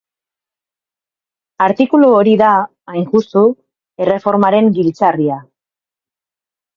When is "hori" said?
2.19-2.33